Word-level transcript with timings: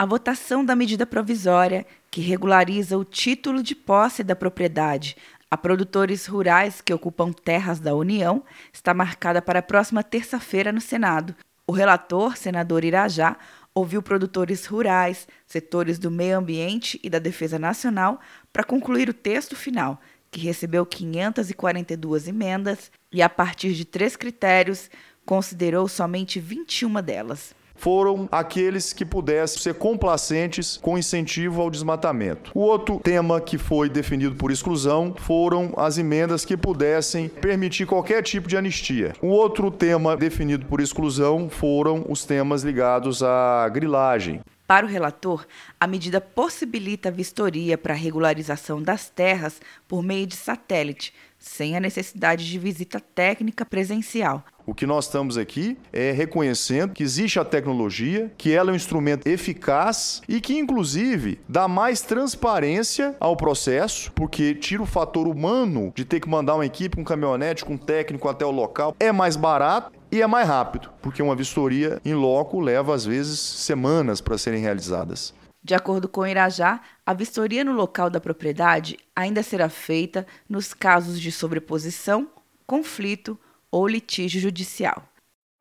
a 0.00 0.06
votação 0.06 0.64
da 0.64 0.74
medida 0.74 1.04
provisória 1.04 1.84
que 2.10 2.22
regulariza 2.22 2.96
o 2.96 3.04
título 3.04 3.62
de 3.62 3.74
posse 3.74 4.24
da 4.24 4.34
propriedade 4.34 5.14
a 5.50 5.58
produtores 5.58 6.24
rurais 6.24 6.80
que 6.80 6.94
ocupam 6.94 7.30
terras 7.30 7.78
da 7.80 7.94
União 7.94 8.42
está 8.72 8.94
marcada 8.94 9.42
para 9.42 9.58
a 9.58 9.62
próxima 9.62 10.02
terça-feira 10.02 10.72
no 10.72 10.80
Senado. 10.80 11.36
O 11.66 11.72
relator, 11.72 12.34
senador 12.34 12.82
Irajá, 12.82 13.36
ouviu 13.74 14.00
produtores 14.00 14.64
rurais, 14.64 15.28
setores 15.46 15.98
do 15.98 16.10
meio 16.10 16.38
ambiente 16.38 16.98
e 17.04 17.10
da 17.10 17.18
defesa 17.18 17.58
nacional 17.58 18.20
para 18.50 18.64
concluir 18.64 19.10
o 19.10 19.12
texto 19.12 19.54
final, 19.54 20.00
que 20.30 20.40
recebeu 20.40 20.86
542 20.86 22.26
emendas 22.26 22.90
e, 23.12 23.20
a 23.20 23.28
partir 23.28 23.74
de 23.74 23.84
três 23.84 24.16
critérios, 24.16 24.88
considerou 25.26 25.86
somente 25.86 26.40
21 26.40 27.02
delas 27.02 27.54
foram 27.80 28.28
aqueles 28.30 28.92
que 28.92 29.06
pudessem 29.06 29.62
ser 29.62 29.74
complacentes 29.74 30.76
com 30.76 30.98
incentivo 30.98 31.62
ao 31.62 31.70
desmatamento. 31.70 32.52
O 32.54 32.60
outro 32.60 33.00
tema 33.02 33.40
que 33.40 33.56
foi 33.56 33.88
definido 33.88 34.34
por 34.36 34.50
exclusão 34.50 35.14
foram 35.16 35.72
as 35.76 35.96
emendas 35.96 36.44
que 36.44 36.58
pudessem 36.58 37.28
permitir 37.28 37.86
qualquer 37.86 38.22
tipo 38.22 38.46
de 38.46 38.56
anistia. 38.56 39.14
O 39.22 39.28
outro 39.28 39.70
tema 39.70 40.14
definido 40.14 40.66
por 40.66 40.80
exclusão 40.80 41.48
foram 41.48 42.04
os 42.06 42.22
temas 42.22 42.62
ligados 42.62 43.22
à 43.22 43.66
grilagem. 43.70 44.40
Para 44.70 44.86
o 44.86 44.88
relator, 44.88 45.48
a 45.80 45.86
medida 45.88 46.20
possibilita 46.20 47.08
a 47.08 47.10
vistoria 47.10 47.76
para 47.76 47.92
a 47.92 47.96
regularização 47.96 48.80
das 48.80 49.08
terras 49.08 49.60
por 49.88 50.00
meio 50.00 50.28
de 50.28 50.36
satélite, 50.36 51.12
sem 51.40 51.76
a 51.76 51.80
necessidade 51.80 52.48
de 52.48 52.56
visita 52.56 53.00
técnica 53.00 53.66
presencial. 53.66 54.44
O 54.64 54.72
que 54.72 54.86
nós 54.86 55.06
estamos 55.06 55.36
aqui 55.36 55.76
é 55.92 56.12
reconhecendo 56.12 56.92
que 56.92 57.02
existe 57.02 57.40
a 57.40 57.44
tecnologia, 57.44 58.32
que 58.38 58.52
ela 58.52 58.70
é 58.70 58.72
um 58.72 58.76
instrumento 58.76 59.26
eficaz 59.26 60.22
e 60.28 60.40
que, 60.40 60.56
inclusive, 60.56 61.40
dá 61.48 61.66
mais 61.66 62.00
transparência 62.02 63.16
ao 63.18 63.36
processo, 63.36 64.12
porque 64.12 64.54
tira 64.54 64.84
o 64.84 64.86
fator 64.86 65.26
humano 65.26 65.92
de 65.96 66.04
ter 66.04 66.20
que 66.20 66.28
mandar 66.28 66.54
uma 66.54 66.64
equipe, 66.64 67.00
um 67.00 67.02
caminhonete 67.02 67.64
um 67.68 67.76
técnico 67.76 68.28
até 68.28 68.46
o 68.46 68.52
local. 68.52 68.94
É 69.00 69.10
mais 69.10 69.34
barato 69.34 69.99
e 70.12 70.22
é 70.22 70.26
mais 70.26 70.46
rápido, 70.46 70.90
porque 71.00 71.22
uma 71.22 71.36
vistoria 71.36 72.00
em 72.04 72.14
loco 72.14 72.60
leva, 72.60 72.94
às 72.94 73.04
vezes, 73.04 73.38
semanas 73.38 74.20
para 74.20 74.38
serem 74.38 74.60
realizadas. 74.60 75.34
De 75.62 75.74
acordo 75.74 76.08
com 76.08 76.26
Irajá, 76.26 76.80
a 77.04 77.12
vistoria 77.12 77.62
no 77.62 77.72
local 77.72 78.08
da 78.08 78.20
propriedade 78.20 78.98
ainda 79.14 79.42
será 79.42 79.68
feita 79.68 80.26
nos 80.48 80.72
casos 80.72 81.20
de 81.20 81.30
sobreposição, 81.30 82.28
conflito 82.66 83.38
ou 83.70 83.86
litígio 83.86 84.40
judicial. 84.40 85.04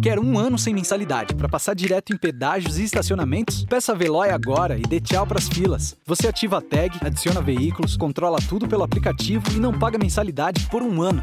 Quer 0.00 0.18
um 0.18 0.38
ano 0.38 0.56
sem 0.56 0.72
mensalidade 0.72 1.34
para 1.34 1.48
passar 1.48 1.74
direto 1.74 2.14
em 2.14 2.16
pedágios 2.16 2.78
e 2.78 2.84
estacionamentos? 2.84 3.64
Peça 3.64 3.92
a 3.92 3.94
Veloy 3.94 4.30
agora 4.30 4.78
e 4.78 4.82
dê 4.82 5.00
tchau 5.00 5.26
para 5.26 5.38
as 5.38 5.48
filas. 5.48 5.96
Você 6.06 6.28
ativa 6.28 6.58
a 6.58 6.62
tag, 6.62 6.96
adiciona 7.04 7.42
veículos, 7.42 7.96
controla 7.96 8.38
tudo 8.48 8.68
pelo 8.68 8.84
aplicativo 8.84 9.44
e 9.52 9.58
não 9.58 9.78
paga 9.78 9.98
mensalidade 9.98 10.68
por 10.70 10.82
um 10.82 11.02
ano. 11.02 11.22